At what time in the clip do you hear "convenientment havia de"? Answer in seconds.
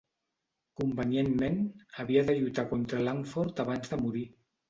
0.79-2.37